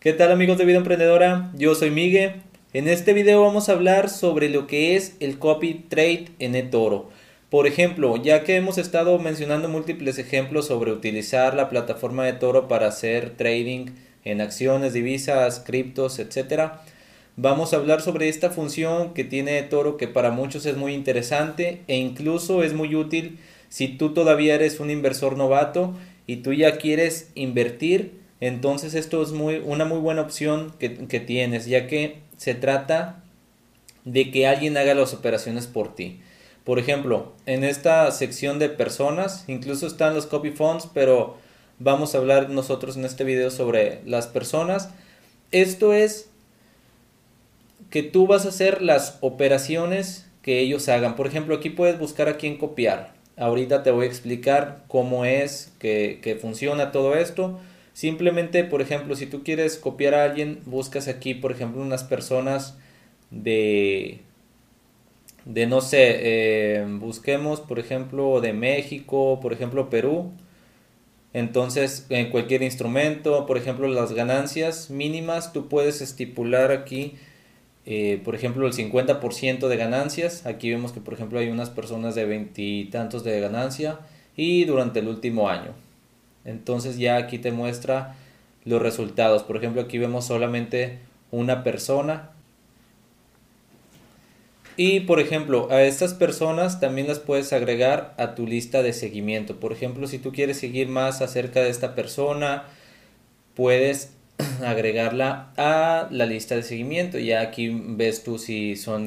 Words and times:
¿Qué 0.00 0.14
tal 0.14 0.32
amigos 0.32 0.56
de 0.56 0.64
Vida 0.64 0.78
Emprendedora? 0.78 1.52
Yo 1.54 1.74
soy 1.74 1.90
Miguel. 1.90 2.36
En 2.72 2.88
este 2.88 3.12
video 3.12 3.42
vamos 3.42 3.68
a 3.68 3.72
hablar 3.72 4.08
sobre 4.08 4.48
lo 4.48 4.66
que 4.66 4.96
es 4.96 5.14
el 5.20 5.38
copy 5.38 5.74
trade 5.74 6.28
en 6.38 6.54
eToro. 6.54 7.10
Por 7.50 7.66
ejemplo, 7.66 8.16
ya 8.16 8.42
que 8.42 8.56
hemos 8.56 8.78
estado 8.78 9.18
mencionando 9.18 9.68
múltiples 9.68 10.18
ejemplos 10.18 10.68
sobre 10.68 10.90
utilizar 10.90 11.52
la 11.52 11.68
plataforma 11.68 12.24
de 12.24 12.32
Toro 12.32 12.66
para 12.66 12.86
hacer 12.86 13.36
trading 13.36 13.90
en 14.24 14.40
acciones, 14.40 14.94
divisas, 14.94 15.60
criptos, 15.60 16.18
etcétera, 16.18 16.80
vamos 17.36 17.74
a 17.74 17.76
hablar 17.76 18.00
sobre 18.00 18.30
esta 18.30 18.48
función 18.48 19.12
que 19.12 19.24
tiene 19.24 19.62
Toro 19.64 19.98
que 19.98 20.08
para 20.08 20.30
muchos 20.30 20.64
es 20.64 20.78
muy 20.78 20.94
interesante 20.94 21.82
e 21.88 21.98
incluso 21.98 22.62
es 22.62 22.72
muy 22.72 22.94
útil 22.94 23.38
si 23.68 23.88
tú 23.88 24.14
todavía 24.14 24.54
eres 24.54 24.80
un 24.80 24.88
inversor 24.88 25.36
novato 25.36 25.92
y 26.26 26.36
tú 26.36 26.54
ya 26.54 26.78
quieres 26.78 27.30
invertir 27.34 28.19
entonces 28.40 28.94
esto 28.94 29.22
es 29.22 29.32
muy, 29.32 29.62
una 29.64 29.84
muy 29.84 29.98
buena 29.98 30.22
opción 30.22 30.72
que, 30.78 30.88
tienes, 31.20 31.66
ya 31.66 31.86
que 31.86 32.18
se 32.38 32.54
trata 32.54 33.22
de 34.04 34.30
que 34.30 34.46
alguien 34.46 34.76
haga 34.78 34.94
las 34.94 35.12
operaciones 35.12 35.66
por 35.66 35.94
ti. 35.94 36.20
Por 36.64 36.78
ejemplo, 36.78 37.32
en 37.46 37.64
esta 37.64 38.10
sección 38.12 38.58
de 38.58 38.70
personas, 38.70 39.44
incluso 39.46 39.86
están 39.86 40.14
los 40.14 40.26
copy 40.26 40.50
funds, 40.50 40.88
pero 40.92 41.36
vamos 41.78 42.14
a 42.14 42.18
hablar 42.18 42.48
nosotros 42.48 42.96
en 42.96 43.04
este 43.04 43.24
video 43.24 43.50
sobre 43.50 44.00
las 44.06 44.26
personas. 44.26 44.90
Esto 45.52 45.92
es 45.92 46.30
que 47.90 48.02
tú 48.02 48.26
vas 48.26 48.46
a 48.46 48.50
hacer 48.50 48.80
las 48.80 49.18
operaciones 49.20 50.26
que 50.42 50.60
ellos 50.60 50.88
hagan. 50.88 51.16
Por 51.16 51.26
ejemplo, 51.26 51.56
aquí 51.56 51.68
puedes 51.68 51.98
buscar 51.98 52.28
a 52.28 52.36
quién 52.38 52.56
copiar. 52.56 53.12
Ahorita 53.36 53.82
te 53.82 53.90
voy 53.90 54.06
a 54.06 54.08
explicar 54.08 54.84
cómo 54.88 55.24
es 55.24 55.72
que, 55.78 56.20
que 56.22 56.36
funciona 56.36 56.92
todo 56.92 57.16
esto. 57.16 57.58
Simplemente, 57.92 58.64
por 58.64 58.82
ejemplo, 58.82 59.16
si 59.16 59.26
tú 59.26 59.42
quieres 59.42 59.76
copiar 59.76 60.14
a 60.14 60.24
alguien, 60.24 60.60
buscas 60.66 61.08
aquí, 61.08 61.34
por 61.34 61.52
ejemplo, 61.52 61.82
unas 61.82 62.04
personas 62.04 62.78
de, 63.30 64.20
de 65.44 65.66
no 65.66 65.80
sé, 65.80 66.16
eh, 66.20 66.86
busquemos, 66.88 67.60
por 67.60 67.78
ejemplo, 67.78 68.40
de 68.40 68.52
México, 68.52 69.40
por 69.40 69.52
ejemplo, 69.52 69.90
Perú. 69.90 70.32
Entonces, 71.32 72.06
en 72.10 72.30
cualquier 72.30 72.62
instrumento, 72.62 73.46
por 73.46 73.56
ejemplo, 73.56 73.86
las 73.88 74.12
ganancias 74.12 74.90
mínimas, 74.90 75.52
tú 75.52 75.68
puedes 75.68 76.00
estipular 76.00 76.72
aquí, 76.72 77.14
eh, 77.86 78.20
por 78.24 78.34
ejemplo, 78.34 78.66
el 78.66 78.72
50% 78.72 79.68
de 79.68 79.76
ganancias. 79.76 80.46
Aquí 80.46 80.70
vemos 80.70 80.92
que, 80.92 81.00
por 81.00 81.14
ejemplo, 81.14 81.38
hay 81.38 81.48
unas 81.48 81.70
personas 81.70 82.14
de 82.14 82.24
veintitantos 82.24 83.24
de 83.24 83.40
ganancia 83.40 84.00
y 84.36 84.64
durante 84.64 85.00
el 85.00 85.08
último 85.08 85.48
año. 85.48 85.72
Entonces 86.44 86.98
ya 86.98 87.16
aquí 87.16 87.38
te 87.38 87.52
muestra 87.52 88.16
los 88.64 88.80
resultados. 88.80 89.42
Por 89.42 89.56
ejemplo, 89.56 89.82
aquí 89.82 89.98
vemos 89.98 90.26
solamente 90.26 90.98
una 91.30 91.62
persona. 91.62 92.30
Y 94.76 95.00
por 95.00 95.20
ejemplo, 95.20 95.68
a 95.70 95.82
estas 95.82 96.14
personas 96.14 96.80
también 96.80 97.06
las 97.06 97.18
puedes 97.18 97.52
agregar 97.52 98.14
a 98.16 98.34
tu 98.34 98.46
lista 98.46 98.82
de 98.82 98.92
seguimiento. 98.92 99.60
Por 99.60 99.72
ejemplo, 99.72 100.06
si 100.06 100.18
tú 100.18 100.32
quieres 100.32 100.58
seguir 100.58 100.88
más 100.88 101.20
acerca 101.20 101.60
de 101.60 101.68
esta 101.68 101.94
persona, 101.94 102.64
puedes 103.54 104.12
agregarla 104.64 105.52
a 105.58 106.08
la 106.10 106.24
lista 106.24 106.56
de 106.56 106.62
seguimiento. 106.62 107.18
Ya 107.18 107.42
aquí 107.42 107.68
ves 107.68 108.24
tú 108.24 108.38
si 108.38 108.76
son 108.76 109.06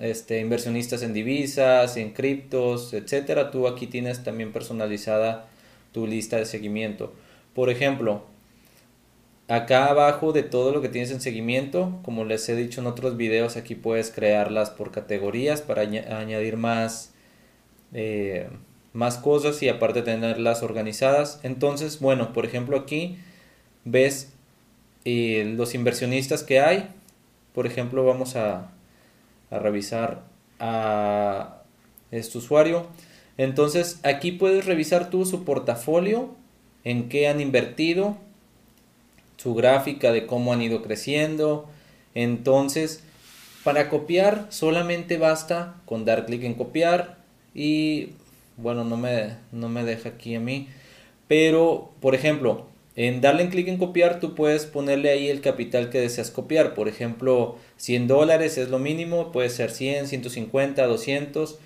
este, 0.00 0.40
inversionistas 0.40 1.02
en 1.02 1.14
divisas, 1.14 1.96
en 1.96 2.10
criptos, 2.10 2.92
etcétera. 2.92 3.50
Tú 3.50 3.68
aquí 3.68 3.86
tienes 3.86 4.22
también 4.22 4.52
personalizada 4.52 5.49
tu 5.92 6.06
lista 6.06 6.36
de 6.36 6.46
seguimiento. 6.46 7.12
Por 7.54 7.70
ejemplo, 7.70 8.24
acá 9.48 9.86
abajo 9.86 10.32
de 10.32 10.42
todo 10.42 10.72
lo 10.72 10.80
que 10.80 10.88
tienes 10.88 11.10
en 11.10 11.20
seguimiento, 11.20 11.98
como 12.04 12.24
les 12.24 12.48
he 12.48 12.54
dicho 12.54 12.80
en 12.80 12.86
otros 12.86 13.16
videos, 13.16 13.56
aquí 13.56 13.74
puedes 13.74 14.10
crearlas 14.10 14.70
por 14.70 14.92
categorías 14.92 15.60
para 15.60 15.82
añadir 15.82 16.56
más, 16.56 17.12
eh, 17.92 18.48
más 18.92 19.18
cosas 19.18 19.62
y 19.62 19.68
aparte 19.68 20.02
tenerlas 20.02 20.62
organizadas. 20.62 21.40
Entonces, 21.42 22.00
bueno, 22.00 22.32
por 22.32 22.44
ejemplo 22.46 22.76
aquí 22.76 23.18
ves 23.84 24.32
eh, 25.04 25.52
los 25.56 25.74
inversionistas 25.74 26.42
que 26.42 26.60
hay. 26.60 26.88
Por 27.54 27.66
ejemplo, 27.66 28.04
vamos 28.04 28.36
a, 28.36 28.70
a 29.50 29.58
revisar 29.58 30.22
a 30.60 31.62
este 32.10 32.38
usuario. 32.38 32.86
Entonces 33.40 34.00
aquí 34.02 34.32
puedes 34.32 34.66
revisar 34.66 35.08
tú 35.08 35.24
su 35.24 35.44
portafolio, 35.44 36.28
en 36.84 37.08
qué 37.08 37.26
han 37.26 37.40
invertido, 37.40 38.18
su 39.38 39.54
gráfica 39.54 40.12
de 40.12 40.26
cómo 40.26 40.52
han 40.52 40.60
ido 40.60 40.82
creciendo. 40.82 41.66
Entonces, 42.14 43.02
para 43.64 43.88
copiar 43.88 44.44
solamente 44.50 45.16
basta 45.16 45.76
con 45.86 46.04
dar 46.04 46.26
clic 46.26 46.42
en 46.44 46.52
copiar 46.52 47.16
y 47.54 48.10
bueno, 48.58 48.84
no 48.84 48.98
me, 48.98 49.36
no 49.52 49.70
me 49.70 49.84
deja 49.84 50.10
aquí 50.10 50.34
a 50.34 50.40
mí. 50.40 50.68
Pero, 51.26 51.92
por 52.02 52.14
ejemplo, 52.14 52.66
en 52.94 53.22
darle 53.22 53.48
clic 53.48 53.68
en 53.68 53.78
copiar, 53.78 54.20
tú 54.20 54.34
puedes 54.34 54.66
ponerle 54.66 55.08
ahí 55.08 55.30
el 55.30 55.40
capital 55.40 55.88
que 55.88 55.98
deseas 55.98 56.30
copiar. 56.30 56.74
Por 56.74 56.88
ejemplo, 56.88 57.56
100 57.78 58.06
dólares 58.06 58.58
es 58.58 58.68
lo 58.68 58.78
mínimo, 58.78 59.32
puede 59.32 59.48
ser 59.48 59.70
100, 59.70 60.08
150, 60.08 60.86
200. 60.86 61.58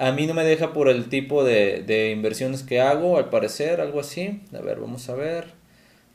A 0.00 0.12
mí 0.12 0.26
no 0.26 0.32
me 0.32 0.44
deja 0.44 0.72
por 0.72 0.88
el 0.88 1.10
tipo 1.10 1.44
de, 1.44 2.10
inversiones 2.16 2.62
que 2.62 2.80
hago, 2.80 3.18
al 3.18 3.28
parecer, 3.28 3.82
algo 3.82 4.00
así. 4.00 4.40
A 4.54 4.62
ver, 4.62 4.80
vamos 4.80 5.10
a 5.10 5.14
ver. 5.14 5.48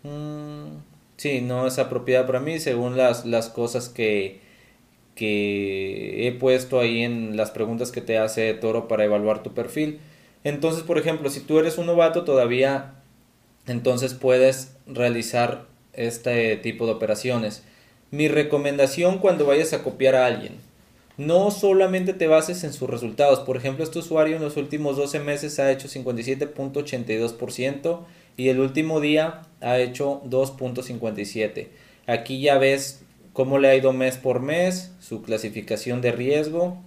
Mm, 0.02 0.80
sí, 1.18 1.42
no 1.42 1.68
es 1.68 1.78
apropiada 1.78 2.26
para 2.26 2.40
mí 2.40 2.60
según 2.60 2.98
las, 2.98 3.24
cosas 3.50 3.88
que, 3.88 4.40
que 5.14 6.28
he 6.28 6.32
puesto 6.32 6.80
ahí 6.80 7.04
en 7.04 7.38
las 7.38 7.52
preguntas 7.52 7.92
que 7.92 8.02
te 8.02 8.18
hace 8.18 8.56
Toro 8.56 8.88
para 8.88 9.06
evaluar 9.06 9.44
tu 9.44 9.54
perfil. 9.54 10.00
Entonces, 10.44 10.82
por 10.82 10.98
ejemplo, 10.98 11.30
si 11.30 11.42
tú 11.42 11.60
eres 11.60 11.78
un 11.78 11.86
novato 11.86 12.24
todavía, 12.24 12.96
entonces 13.68 14.16
puedes 14.16 14.76
realizar 14.88 15.68
este 15.94 16.58
tipo 16.58 16.88
de 16.88 16.94
operaciones. 16.94 17.64
Mi 18.10 18.30
recomendación 18.30 19.20
cuando 19.20 19.46
vayas 19.46 19.74
a 19.74 19.84
copiar 19.84 20.16
a 20.16 20.26
alguien, 20.26 20.58
no 21.18 21.52
solamente 21.52 22.14
te 22.14 22.28
bases 22.28 22.64
en 22.64 22.72
sus 22.74 22.90
resultados. 22.90 23.40
Por 23.40 23.58
ejemplo, 23.58 23.84
este 23.84 24.00
usuario 24.00 24.36
en 24.36 24.42
los 24.42 24.58
últimos 24.58 24.98
12 24.98 25.20
meses 25.20 25.60
ha 25.60 25.72
hecho 25.72 25.88
57.82% 25.88 28.00
y 28.38 28.50
el 28.50 28.60
último 28.60 29.00
día 29.00 29.44
ha 29.62 29.78
hecho 29.80 30.22
2.57. 30.26 31.70
Aquí 32.08 32.42
ya 32.42 32.58
ves 32.58 33.04
cómo 33.34 33.60
le 33.60 33.70
ha 33.70 33.76
ido 33.76 33.94
mes 33.94 34.18
por 34.18 34.42
mes, 34.42 34.92
su 35.00 35.22
clasificación 35.22 36.02
de 36.02 36.12
riesgo, 36.12 36.82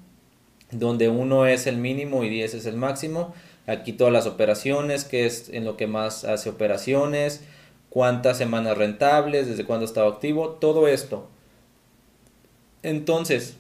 donde 0.71 1.09
1 1.09 1.47
es 1.47 1.67
el 1.67 1.79
mínimo 1.79 2.23
y 2.25 2.29
10 2.29 2.55
es 2.55 2.67
el 2.67 2.77
máximo. 2.77 3.35
Aquí 3.67 3.93
todas 3.93 4.13
las 4.13 4.27
operaciones, 4.27 5.05
que 5.05 5.27
es 5.27 5.49
en 5.51 5.65
lo 5.65 5.77
que 5.77 5.87
más 5.87 6.25
hace 6.25 6.51
operaciones, 6.51 7.43
cuántas 7.91 8.39
semanas 8.39 8.79
rentables, 8.79 9.47
desde 9.47 9.65
cuándo 9.65 9.85
estaba 9.85 10.09
activo, 10.09 10.51
todo 10.51 10.89
esto. 10.89 11.29
Entonces, 12.83 13.57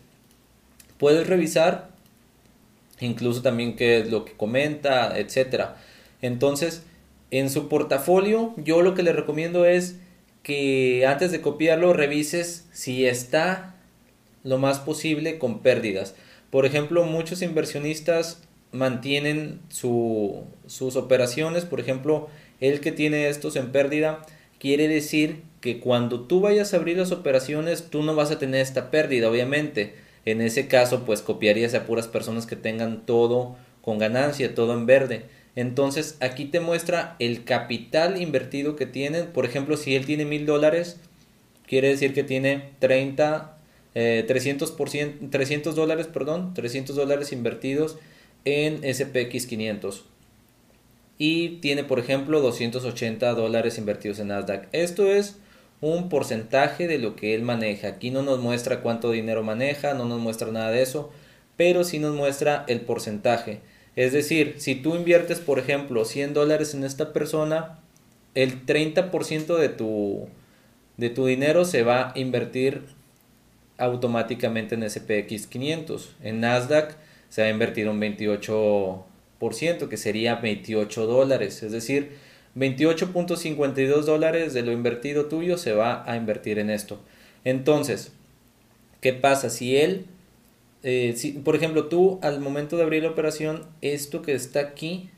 puedes 0.98 1.26
revisar 1.26 1.88
incluso 3.00 3.42
también 3.42 3.76
qué 3.76 3.98
es 3.98 4.10
lo 4.10 4.24
que 4.24 4.32
comenta, 4.32 5.18
etcétera. 5.18 5.76
Entonces, 6.20 6.82
en 7.30 7.50
su 7.50 7.68
portafolio, 7.68 8.54
yo 8.56 8.82
lo 8.82 8.94
que 8.94 9.02
le 9.02 9.12
recomiendo 9.12 9.64
es 9.66 9.96
que 10.42 11.06
antes 11.06 11.30
de 11.30 11.40
copiarlo 11.40 11.92
revises 11.92 12.66
si 12.72 13.06
está 13.06 13.74
lo 14.44 14.58
más 14.58 14.80
posible 14.80 15.38
con 15.38 15.60
pérdidas. 15.60 16.14
Por 16.50 16.64
ejemplo, 16.64 17.04
muchos 17.04 17.42
inversionistas 17.42 18.42
mantienen 18.72 19.60
sus 19.68 20.96
operaciones, 20.96 21.64
por 21.64 21.80
ejemplo, 21.80 22.28
el 22.60 22.80
que 22.80 22.92
tiene 22.92 23.28
estos 23.28 23.56
en 23.56 23.70
pérdida, 23.70 24.24
quiere 24.58 24.88
decir 24.88 25.42
que 25.60 25.80
cuando 25.80 26.22
tú 26.22 26.40
vayas 26.40 26.72
a 26.72 26.78
abrir 26.78 26.96
las 26.96 27.12
operaciones, 27.12 27.90
tú 27.90 28.02
no 28.02 28.14
vas 28.14 28.30
a 28.30 28.38
tener 28.38 28.60
esta 28.60 28.90
pérdida, 28.90 29.30
obviamente 29.30 30.07
en 30.24 30.40
ese 30.40 30.68
caso, 30.68 31.04
pues 31.04 31.22
copiarías 31.22 31.74
a 31.74 31.84
puras 31.86 32.08
personas 32.08 32.46
que 32.46 32.56
tengan 32.56 33.06
todo 33.06 33.56
con 33.82 33.98
ganancia, 33.98 34.54
todo 34.54 34.74
en 34.74 34.86
verde. 34.86 35.22
Entonces, 35.56 36.16
aquí 36.20 36.44
te 36.44 36.60
muestra 36.60 37.16
el 37.18 37.44
capital 37.44 38.20
invertido 38.20 38.76
que 38.76 38.86
tienen. 38.86 39.26
Por 39.28 39.44
ejemplo, 39.44 39.76
si 39.76 39.96
él 39.96 40.06
tiene 40.06 40.24
mil 40.24 40.46
dólares, 40.46 40.98
quiere 41.66 41.88
decir 41.88 42.14
que 42.14 42.22
tiene 42.22 42.70
30, 42.78 43.56
300, 43.94 44.76
300 45.30 45.74
dólares, 45.74 46.06
perdón, 46.06 46.54
300 46.54 46.94
dólares 46.94 47.32
invertidos 47.32 47.96
en 48.44 48.82
SPX 48.82 49.46
500. 49.46 50.04
Y 51.18 51.56
tiene, 51.56 51.82
por 51.82 51.98
ejemplo, 51.98 52.40
280 52.40 53.34
dólares 53.34 53.78
invertidos 53.78 54.20
en 54.20 54.28
Nasdaq. 54.28 54.68
Esto 54.70 55.10
es 55.10 55.38
un 55.80 56.08
porcentaje 56.08 56.86
de 56.86 56.98
lo 56.98 57.16
que 57.16 57.34
él 57.34 57.42
maneja. 57.42 57.88
Aquí 57.88 58.10
no 58.10 58.22
nos 58.22 58.40
muestra 58.40 58.80
cuánto 58.80 59.10
dinero 59.10 59.42
maneja, 59.42 59.94
no 59.94 60.04
nos 60.04 60.20
muestra 60.20 60.50
nada 60.50 60.70
de 60.70 60.82
eso, 60.82 61.10
pero 61.56 61.84
sí 61.84 61.98
nos 61.98 62.14
muestra 62.14 62.64
el 62.68 62.80
porcentaje. 62.80 63.60
Es 63.96 64.12
decir, 64.12 64.54
si 64.58 64.74
tú 64.76 64.94
inviertes, 64.94 65.40
por 65.40 65.58
ejemplo, 65.58 66.04
100 66.04 66.34
dólares 66.34 66.74
en 66.74 66.84
esta 66.84 67.12
persona, 67.12 67.80
el 68.34 68.64
30% 68.64 69.56
de 69.56 69.68
tu, 69.68 70.28
de 70.96 71.10
tu 71.10 71.26
dinero 71.26 71.64
se 71.64 71.82
va 71.82 72.10
a 72.10 72.18
invertir 72.18 72.82
automáticamente 73.78 74.74
en 74.74 74.88
SPX 74.88 75.46
500. 75.46 76.16
En 76.22 76.40
Nasdaq 76.40 76.96
se 77.28 77.42
va 77.42 77.48
a 77.48 77.50
invertir 77.50 77.88
un 77.88 78.00
28%, 78.00 79.88
que 79.88 79.96
sería 79.96 80.36
28 80.36 81.06
dólares. 81.06 81.62
Es 81.62 81.72
decir, 81.72 82.16
28.52 82.58 84.02
dólares 84.02 84.52
de 84.52 84.62
lo 84.62 84.72
invertido 84.72 85.26
tuyo 85.26 85.56
se 85.58 85.72
va 85.72 86.02
a 86.10 86.16
invertir 86.16 86.58
en 86.58 86.70
esto. 86.70 86.98
Entonces, 87.44 88.12
¿qué 89.00 89.12
pasa? 89.12 89.48
Si 89.48 89.76
él, 89.76 90.06
eh, 90.82 91.14
si, 91.16 91.32
por 91.32 91.54
ejemplo, 91.54 91.86
tú 91.86 92.18
al 92.22 92.40
momento 92.40 92.76
de 92.76 92.82
abrir 92.82 93.04
la 93.04 93.10
operación, 93.10 93.64
esto 93.80 94.22
que 94.22 94.34
está 94.34 94.60
aquí, 94.60 95.10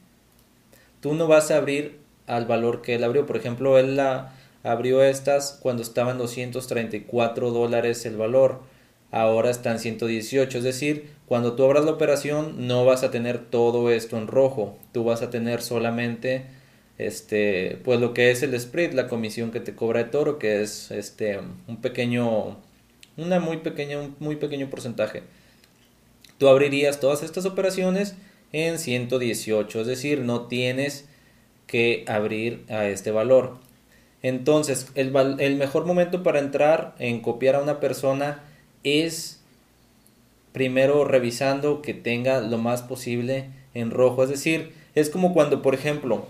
tú 1.00 1.14
no 1.14 1.26
vas 1.26 1.50
a 1.50 1.56
abrir 1.56 1.98
al 2.26 2.44
valor 2.46 2.82
que 2.82 2.94
él 2.94 3.04
abrió. 3.04 3.26
Por 3.26 3.36
ejemplo, 3.36 3.78
él 3.78 3.96
la 3.96 4.34
abrió 4.62 5.02
estas 5.02 5.58
cuando 5.62 5.82
estaban 5.82 6.18
234 6.18 7.50
dólares 7.50 8.04
el 8.04 8.16
valor. 8.16 8.60
Ahora 9.10 9.50
están 9.50 9.78
118. 9.80 10.58
Es 10.58 10.64
decir, 10.64 11.10
cuando 11.26 11.54
tú 11.54 11.64
abras 11.64 11.84
la 11.84 11.92
operación 11.92 12.68
no 12.68 12.84
vas 12.84 13.02
a 13.02 13.10
tener 13.10 13.38
todo 13.38 13.90
esto 13.90 14.18
en 14.18 14.26
rojo. 14.28 14.76
Tú 14.92 15.04
vas 15.04 15.22
a 15.22 15.30
tener 15.30 15.62
solamente 15.62 16.59
este 17.06 17.78
pues 17.84 18.00
lo 18.00 18.14
que 18.14 18.30
es 18.30 18.42
el 18.42 18.58
spread, 18.58 18.92
la 18.92 19.08
comisión 19.08 19.50
que 19.50 19.60
te 19.60 19.74
cobra 19.74 20.04
de 20.04 20.10
toro, 20.10 20.38
que 20.38 20.62
es 20.62 20.90
este 20.90 21.38
un 21.68 21.76
pequeño 21.80 22.56
una 23.16 23.40
muy 23.40 23.58
pequeña 23.58 24.00
un 24.00 24.16
muy 24.18 24.36
pequeño 24.36 24.70
porcentaje. 24.70 25.22
Tú 26.38 26.48
abrirías 26.48 27.00
todas 27.00 27.22
estas 27.22 27.44
operaciones 27.44 28.14
en 28.52 28.78
118, 28.78 29.80
es 29.80 29.86
decir, 29.86 30.20
no 30.20 30.46
tienes 30.46 31.06
que 31.66 32.04
abrir 32.08 32.64
a 32.68 32.86
este 32.86 33.10
valor. 33.10 33.58
Entonces, 34.22 34.88
el, 34.94 35.14
el 35.38 35.56
mejor 35.56 35.86
momento 35.86 36.22
para 36.22 36.40
entrar 36.40 36.94
en 36.98 37.20
copiar 37.20 37.56
a 37.56 37.62
una 37.62 37.80
persona 37.80 38.42
es 38.84 39.40
primero 40.52 41.04
revisando 41.04 41.80
que 41.82 41.94
tenga 41.94 42.40
lo 42.40 42.58
más 42.58 42.82
posible 42.82 43.46
en 43.74 43.90
rojo. 43.90 44.24
Es 44.24 44.30
decir, 44.30 44.72
es 44.94 45.10
como 45.10 45.32
cuando, 45.32 45.62
por 45.62 45.74
ejemplo, 45.74 46.26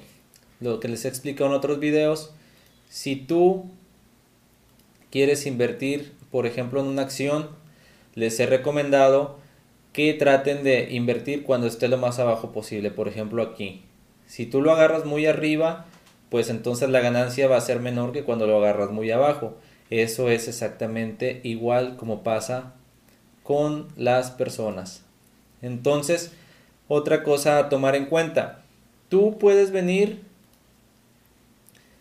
lo 0.60 0.80
que 0.80 0.88
les 0.88 1.04
he 1.04 1.08
explicado 1.08 1.50
en 1.50 1.56
otros 1.56 1.80
videos, 1.80 2.32
si 2.88 3.16
tú 3.16 3.66
quieres 5.10 5.46
invertir, 5.46 6.12
por 6.30 6.46
ejemplo, 6.46 6.80
en 6.80 6.86
una 6.86 7.02
acción, 7.02 7.48
les 8.14 8.38
he 8.40 8.46
recomendado 8.46 9.38
que 9.92 10.14
traten 10.14 10.62
de 10.62 10.88
invertir 10.90 11.42
cuando 11.42 11.66
esté 11.66 11.88
lo 11.88 11.98
más 11.98 12.18
abajo 12.18 12.52
posible, 12.52 12.90
por 12.90 13.08
ejemplo 13.08 13.42
aquí. 13.42 13.82
Si 14.26 14.46
tú 14.46 14.62
lo 14.62 14.70
agarras 14.72 15.04
muy 15.04 15.26
arriba, 15.26 15.86
pues 16.28 16.48
entonces 16.48 16.88
la 16.90 17.00
ganancia 17.00 17.48
va 17.48 17.56
a 17.56 17.60
ser 17.60 17.80
menor 17.80 18.12
que 18.12 18.22
cuando 18.22 18.46
lo 18.46 18.58
agarras 18.58 18.90
muy 18.90 19.10
abajo. 19.10 19.56
Eso 19.90 20.30
es 20.30 20.46
exactamente 20.46 21.40
igual 21.42 21.96
como 21.96 22.22
pasa 22.22 22.74
con 23.42 23.88
las 23.96 24.30
personas. 24.30 25.02
Entonces, 25.62 26.32
otra 26.86 27.24
cosa 27.24 27.58
a 27.58 27.68
tomar 27.68 27.96
en 27.96 28.06
cuenta. 28.06 28.62
Tú 29.08 29.38
puedes 29.38 29.72
venir 29.72 30.22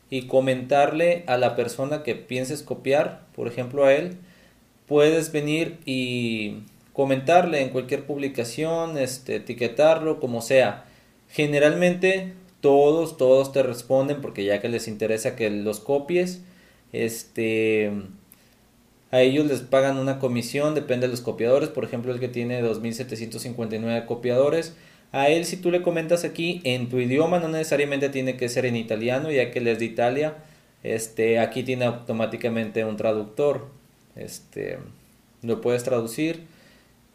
y 0.10 0.28
comentarle 0.28 1.24
a 1.28 1.38
la 1.38 1.56
persona 1.56 2.04
que 2.04 2.16
pienses 2.16 2.64
copiar, 2.64 3.28
por 3.36 3.48
ejemplo 3.48 3.86
a 3.86 3.94
él, 3.94 4.18
puedes 4.88 5.32
venir 5.32 5.80
y 5.86 6.64
comentarle 6.94 7.62
en 7.62 7.70
cualquier 7.70 8.06
publicación, 8.06 8.98
este, 8.98 9.38
etiquetarlo, 9.38 10.20
como 10.20 10.42
sea. 10.42 10.86
Generalmente 11.30 12.34
todos, 12.60 13.18
todos 13.18 13.52
te 13.52 13.64
responden 13.64 14.20
porque 14.22 14.44
ya 14.44 14.60
que 14.62 14.68
les 14.68 14.88
interesa 14.88 15.36
que 15.36 15.50
los 15.50 15.80
copies, 15.80 16.42
este, 16.92 17.92
a 19.12 19.22
ellos 19.22 19.46
les 19.46 19.62
pagan 19.62 19.98
una 19.98 20.20
comisión, 20.20 20.76
depende 20.76 21.08
de 21.08 21.12
los 21.12 21.22
copiadores, 21.22 21.70
por 21.70 21.84
ejemplo 21.84 22.12
el 22.12 22.20
que 22.20 22.28
tiene 22.28 22.62
2.759 22.64 24.06
copiadores, 24.06 24.76
a 25.12 25.30
él 25.30 25.46
si 25.46 25.58
tú 25.58 25.72
le 25.72 25.82
comentas 25.82 26.24
aquí 26.24 26.62
en 26.64 26.90
tu 26.90 27.00
idioma, 27.00 27.40
no 27.40 27.48
necesariamente 27.48 28.10
tiene 28.10 28.38
que 28.38 28.50
ser 28.50 28.66
en 28.66 28.76
italiano, 28.76 29.32
ya 29.32 29.52
que 29.52 29.60
él 29.60 29.68
es 29.68 29.80
de 29.80 29.86
Italia, 29.86 30.36
este, 30.84 31.40
aquí 31.40 31.64
tiene 31.64 31.86
automáticamente 31.86 32.86
un 32.86 32.98
traductor, 32.98 33.68
este, 34.16 34.78
lo 35.42 35.62
puedes 35.62 35.84
traducir 35.84 36.44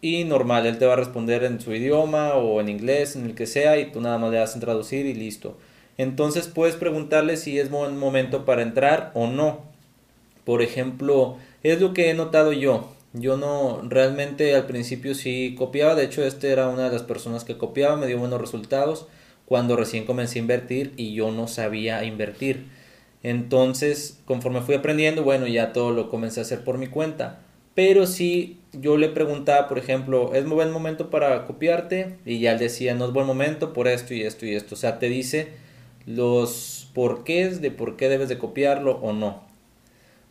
y 0.00 0.24
normal, 0.24 0.66
él 0.66 0.78
te 0.78 0.86
va 0.86 0.92
a 0.92 0.96
responder 0.96 1.44
en 1.44 1.60
su 1.60 1.72
idioma 1.72 2.34
o 2.34 2.60
en 2.60 2.68
inglés, 2.68 3.16
en 3.16 3.24
el 3.24 3.34
que 3.34 3.46
sea, 3.46 3.78
y 3.78 3.90
tú 3.90 4.00
nada 4.02 4.18
más 4.18 4.30
le 4.30 4.36
das 4.36 4.54
en 4.54 4.60
traducir 4.60 5.06
y 5.06 5.14
listo. 5.14 5.56
Entonces 5.96 6.48
puedes 6.48 6.76
preguntarle 6.76 7.36
si 7.36 7.58
es 7.58 7.70
buen 7.70 7.96
momento 7.96 8.44
para 8.44 8.60
entrar 8.60 9.12
o 9.14 9.28
no. 9.28 9.62
Por 10.44 10.60
ejemplo, 10.60 11.38
es 11.62 11.80
lo 11.80 11.94
que 11.94 12.10
he 12.10 12.14
notado 12.14 12.52
yo. 12.52 12.93
Yo 13.14 13.36
no, 13.36 13.80
realmente 13.88 14.56
al 14.56 14.66
principio 14.66 15.14
sí 15.14 15.54
copiaba, 15.56 15.94
de 15.94 16.04
hecho 16.04 16.24
este 16.24 16.50
era 16.50 16.68
una 16.68 16.86
de 16.86 16.92
las 16.92 17.04
personas 17.04 17.44
que 17.44 17.56
copiaba, 17.56 17.96
me 17.96 18.08
dio 18.08 18.18
buenos 18.18 18.40
resultados 18.40 19.06
cuando 19.46 19.76
recién 19.76 20.04
comencé 20.04 20.40
a 20.40 20.42
invertir 20.42 20.92
y 20.96 21.14
yo 21.14 21.30
no 21.30 21.46
sabía 21.46 22.02
invertir. 22.04 22.66
Entonces, 23.22 24.18
conforme 24.24 24.62
fui 24.62 24.74
aprendiendo, 24.74 25.22
bueno, 25.22 25.46
ya 25.46 25.72
todo 25.72 25.92
lo 25.92 26.10
comencé 26.10 26.40
a 26.40 26.42
hacer 26.42 26.64
por 26.64 26.76
mi 26.76 26.88
cuenta. 26.88 27.38
Pero 27.74 28.06
si 28.06 28.58
yo 28.72 28.96
le 28.96 29.08
preguntaba, 29.08 29.68
por 29.68 29.78
ejemplo, 29.78 30.34
¿es 30.34 30.44
buen 30.46 30.72
momento 30.72 31.08
para 31.08 31.44
copiarte? 31.46 32.16
Y 32.26 32.40
ya 32.40 32.52
él 32.52 32.58
decía, 32.58 32.94
no 32.94 33.06
es 33.06 33.12
buen 33.12 33.26
momento 33.26 33.72
por 33.72 33.86
esto 33.88 34.12
y 34.12 34.22
esto 34.22 34.44
y 34.44 34.54
esto. 34.54 34.74
O 34.74 34.78
sea, 34.78 34.98
te 34.98 35.08
dice 35.08 35.52
los 36.06 36.90
porqués 36.94 37.60
de 37.60 37.70
por 37.70 37.96
qué 37.96 38.08
debes 38.08 38.28
de 38.28 38.38
copiarlo 38.38 38.98
o 39.02 39.12
no. 39.12 39.42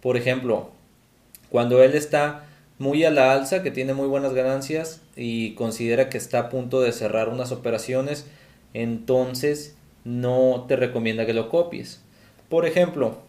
Por 0.01 0.17
ejemplo, 0.17 0.69
cuando 1.49 1.81
él 1.81 1.95
está 1.95 2.45
muy 2.83 3.05
a 3.05 3.11
la 3.11 3.31
alza, 3.31 3.63
que 3.63 3.71
tiene 3.71 3.93
muy 3.93 4.07
buenas 4.07 4.33
ganancias 4.33 5.01
y 5.15 5.53
considera 5.55 6.09
que 6.09 6.17
está 6.17 6.39
a 6.39 6.49
punto 6.49 6.81
de 6.81 6.91
cerrar 6.91 7.29
unas 7.29 7.53
operaciones, 7.53 8.27
entonces 8.73 9.75
no 10.03 10.65
te 10.67 10.75
recomienda 10.75 11.25
que 11.25 11.33
lo 11.33 11.49
copies. 11.49 12.01
Por 12.49 12.65
ejemplo, 12.65 13.19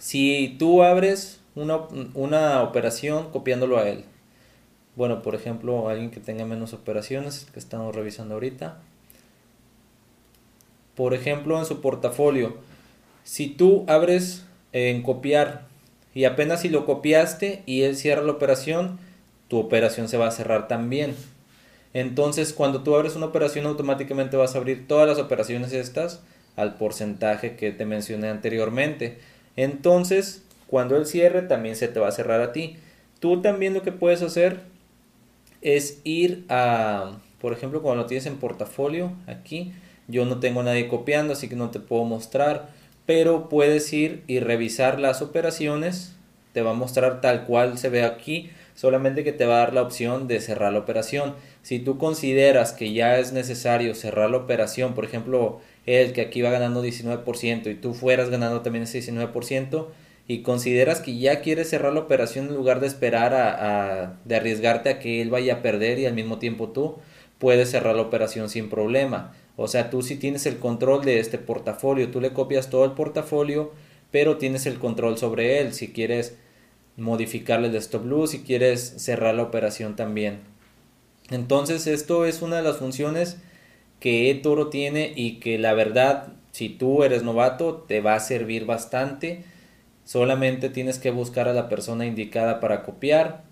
si 0.00 0.56
tú 0.58 0.82
abres 0.82 1.40
una, 1.54 2.62
operación 2.62 3.30
copiándolo 3.30 3.78
a 3.78 3.88
él. 3.88 4.04
Bueno, 4.96 5.22
por 5.22 5.36
ejemplo, 5.36 5.88
alguien 5.88 6.10
que 6.10 6.18
tenga 6.18 6.44
menos 6.44 6.72
operaciones, 6.72 7.46
que 7.52 7.60
estamos 7.60 7.94
revisando 7.94 8.34
ahorita. 8.34 8.78
Por 10.96 11.14
ejemplo, 11.14 11.56
en 11.60 11.64
su 11.64 11.80
portafolio, 11.80 12.56
si 13.22 13.46
tú 13.46 13.84
abres 13.86 14.44
en 14.72 15.02
copiar 15.02 15.67
y 16.14 16.24
apenas 16.24 16.62
si 16.62 16.68
lo 16.68 16.86
copiaste 16.86 17.62
y 17.66 17.82
él 17.82 17.96
cierra 17.96 18.22
la 18.22 18.32
operación, 18.32 18.98
tu 19.48 19.58
operación 19.58 20.08
se 20.08 20.16
va 20.16 20.28
a 20.28 20.32
cerrar 20.32 20.68
también. 20.68 21.14
Entonces, 21.94 22.52
cuando 22.52 22.82
tú 22.82 22.94
abres 22.94 23.16
una 23.16 23.26
operación, 23.26 23.66
automáticamente 23.66 24.36
vas 24.36 24.54
a 24.54 24.58
abrir 24.58 24.86
todas 24.86 25.08
las 25.08 25.18
operaciones 25.18 25.72
estas 25.72 26.20
al 26.56 26.74
porcentaje 26.74 27.56
que 27.56 27.70
te 27.72 27.86
mencioné 27.86 28.28
anteriormente. 28.28 29.18
Entonces, 29.56 30.42
cuando 30.66 30.96
él 30.96 31.06
cierre, 31.06 31.42
también 31.42 31.76
se 31.76 31.88
te 31.88 32.00
va 32.00 32.08
a 32.08 32.12
cerrar 32.12 32.40
a 32.40 32.52
ti. 32.52 32.76
Tú 33.20 33.40
también 33.40 33.74
lo 33.74 33.82
que 33.82 33.92
puedes 33.92 34.22
hacer 34.22 34.60
es 35.62 36.00
ir 36.04 36.44
a, 36.48 37.12
por 37.40 37.52
ejemplo, 37.52 37.82
cuando 37.82 38.02
lo 38.02 38.08
tienes 38.08 38.26
en 38.26 38.36
portafolio, 38.36 39.12
aquí, 39.26 39.72
yo 40.08 40.24
no 40.24 40.40
tengo 40.40 40.62
nadie 40.62 40.88
copiando, 40.88 41.32
así 41.32 41.48
que 41.48 41.56
no 41.56 41.70
te 41.70 41.80
puedo 41.80 42.04
mostrar, 42.04 42.70
pero 43.08 43.48
puedes 43.48 43.90
ir 43.94 44.22
y 44.26 44.38
revisar 44.38 45.00
las 45.00 45.22
operaciones, 45.22 46.14
te 46.52 46.60
va 46.60 46.72
a 46.72 46.74
mostrar 46.74 47.22
tal 47.22 47.46
cual 47.46 47.78
se 47.78 47.88
ve 47.88 48.02
aquí, 48.02 48.50
solamente 48.74 49.24
que 49.24 49.32
te 49.32 49.46
va 49.46 49.54
a 49.54 49.58
dar 49.60 49.72
la 49.72 49.80
opción 49.80 50.28
de 50.28 50.42
cerrar 50.42 50.74
la 50.74 50.80
operación. 50.80 51.34
Si 51.62 51.78
tú 51.78 51.96
consideras 51.96 52.74
que 52.74 52.92
ya 52.92 53.18
es 53.18 53.32
necesario 53.32 53.94
cerrar 53.94 54.28
la 54.28 54.36
operación, 54.36 54.92
por 54.92 55.06
ejemplo, 55.06 55.58
el 55.86 56.12
que 56.12 56.20
aquí 56.20 56.42
va 56.42 56.50
ganando 56.50 56.84
19% 56.84 57.70
y 57.70 57.76
tú 57.76 57.94
fueras 57.94 58.28
ganando 58.28 58.60
también 58.60 58.82
ese 58.82 58.98
19%, 58.98 59.86
y 60.26 60.42
consideras 60.42 61.00
que 61.00 61.16
ya 61.16 61.40
quieres 61.40 61.70
cerrar 61.70 61.94
la 61.94 62.00
operación 62.00 62.48
en 62.48 62.56
lugar 62.56 62.80
de 62.80 62.88
esperar 62.88 63.32
a, 63.32 64.18
de 64.26 64.36
arriesgarte 64.36 64.90
a 64.90 64.98
que 64.98 65.22
él 65.22 65.30
vaya 65.30 65.54
a 65.54 65.62
perder 65.62 65.98
y 65.98 66.04
al 66.04 66.12
mismo 66.12 66.38
tiempo 66.38 66.68
tú 66.68 66.98
puedes 67.38 67.70
cerrar 67.70 67.96
la 67.96 68.02
operación 68.02 68.50
sin 68.50 68.68
problema. 68.68 69.32
O 69.58 69.68
sea, 69.68 69.90
tú 69.90 70.00
sí 70.00 70.16
tienes 70.16 70.46
el 70.46 70.58
control 70.58 71.04
de 71.04 71.20
este 71.20 71.36
portafolio, 71.36 72.10
tú 72.10 72.20
le 72.22 72.32
copias 72.32 72.70
todo 72.70 72.86
el 72.86 72.92
portafolio, 72.92 73.72
pero 74.10 74.38
tienes 74.38 74.64
el 74.64 74.78
control 74.78 75.18
sobre 75.18 75.60
él 75.60 75.74
si 75.74 75.88
quieres 75.88 76.38
modificarle 76.96 77.68
el 77.68 77.76
stop 77.76 78.06
loss, 78.06 78.30
si 78.30 78.40
quieres 78.40 78.94
cerrar 78.96 79.34
la 79.34 79.42
operación 79.42 79.96
también. 79.96 80.38
Entonces, 81.30 81.86
esto 81.86 82.24
es 82.24 82.40
una 82.40 82.56
de 82.56 82.62
las 82.62 82.78
funciones 82.78 83.36
que 84.00 84.30
eToro 84.30 84.68
tiene 84.68 85.12
y 85.14 85.40
que 85.40 85.58
la 85.58 85.74
verdad, 85.74 86.32
si 86.52 86.70
tú 86.70 87.02
eres 87.02 87.22
novato, 87.22 87.84
te 87.86 88.00
va 88.00 88.14
a 88.14 88.20
servir 88.20 88.64
bastante 88.64 89.44
solamente 90.08 90.70
tienes 90.70 90.98
que 90.98 91.10
buscar 91.10 91.48
a 91.48 91.52
la 91.52 91.68
persona 91.68 92.06
indicada 92.06 92.60
para 92.60 92.82
copiar 92.82 93.42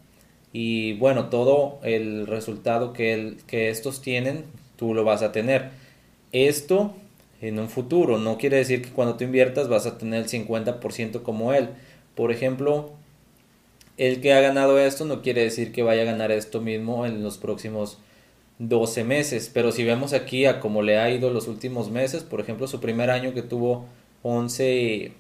y 0.55 0.95
bueno, 0.95 1.29
todo 1.29 1.79
el 1.83 2.27
resultado 2.27 2.95
que, 2.95 3.37
que 3.47 3.69
estos 3.69 4.01
tienen, 4.01 4.47
tú 4.77 4.95
lo 4.95 5.05
vas 5.05 5.21
a 5.21 5.33
tener. 5.33 5.69
Esto 6.45 6.95
en 7.41 7.59
un 7.59 7.71
futuro. 7.71 8.19
No 8.19 8.37
quiere 8.37 8.59
decir 8.59 8.83
que 8.83 8.91
cuando 8.91 9.17
tú 9.17 9.25
inviertas 9.25 9.69
vas 9.69 9.87
a 9.87 9.97
tener 9.97 10.23
el 10.23 10.29
50% 10.29 11.23
como 11.23 11.55
él, 11.55 11.71
Por 12.15 12.33
ejemplo, 12.33 12.93
el 13.99 14.21
que 14.23 14.33
ha 14.33 14.41
ganado 14.41 14.79
esto 14.79 15.05
no 15.05 15.21
quiere 15.23 15.43
decir 15.43 15.71
que 15.73 15.83
vaya 15.83 16.03
a 16.03 16.07
ganar 16.07 16.33
esto 16.33 16.61
mismo 16.63 17.05
en 17.05 17.23
los 17.23 17.37
próximos 17.37 17.99
12 18.59 19.05
meses, 19.05 19.51
pero 19.53 19.71
si 19.71 19.85
vemos 19.85 20.15
aquí 20.15 20.47
a 20.47 20.61
cómo 20.61 20.83
le 20.83 20.99
ha 20.99 21.11
ido 21.11 21.31
los 21.31 21.47
últimos 21.47 21.91
meses, 21.91 22.23
por 22.23 22.41
ejemplo, 22.41 22.67
su 22.69 22.81
primer 22.81 23.11
año 23.11 23.35
que 23.35 23.43
tuvo 23.43 23.85
11, 24.23 25.13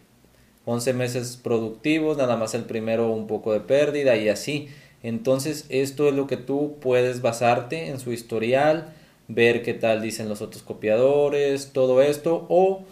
11 0.65 0.93
meses 0.95 1.39
productivos, 1.43 2.17
nada 2.17 2.37
más 2.37 2.55
el 2.55 2.65
primero 2.65 3.11
un 3.11 3.27
poco 3.27 3.53
de 3.53 3.61
pérdida 3.61 4.17
y 4.17 4.31
así. 4.31 4.69
Entonces, 5.03 5.67
esto 5.69 6.09
es 6.09 6.15
lo 6.15 6.27
que 6.27 6.39
tú 6.39 6.77
puedes 6.81 7.21
basarte 7.21 7.89
en 7.89 8.01
su 8.01 8.13
historial, 8.13 8.95
ver 9.29 9.63
qué 9.63 9.75
tal 9.75 10.03
dicen 10.03 10.29
los 10.29 10.43
otros 10.43 10.63
copiadores, 10.63 11.73
todo 11.73 12.03
esto, 12.03 12.47
o 12.49 12.85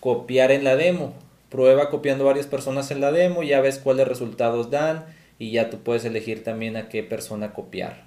copiar 0.00 0.50
en 0.50 0.64
la 0.64 0.76
demo. 0.76 1.14
Prueba 1.48 1.90
copiando 1.90 2.24
varias 2.24 2.46
personas 2.46 2.90
en 2.90 3.00
la 3.00 3.12
demo, 3.12 3.42
ya 3.42 3.60
ves 3.60 3.78
cuáles 3.78 4.08
resultados 4.08 4.70
dan 4.70 5.04
y 5.38 5.50
ya 5.50 5.70
tú 5.70 5.78
puedes 5.78 6.04
elegir 6.04 6.44
también 6.44 6.76
a 6.76 6.88
qué 6.88 7.02
persona 7.02 7.52
copiar. 7.52 8.04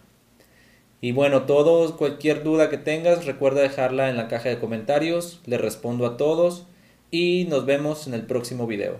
Y 1.01 1.12
bueno, 1.12 1.44
todos, 1.44 1.92
cualquier 1.92 2.44
duda 2.44 2.70
que 2.70 2.77
tengas, 2.77 3.25
recuerda 3.25 3.62
dejarla 3.62 4.10
en 4.10 4.18
la 4.18 4.27
caja 4.27 4.50
de 4.50 4.60
comentarios, 4.60 5.42
le 5.46 5.58
respondo 5.58 6.06
a 6.06 6.18
todos 6.18 6.65
y 7.12 7.46
nos 7.50 7.65
vemos 7.65 8.08
en 8.08 8.13
el 8.15 8.25
próximo 8.25 8.65
video. 8.65 8.98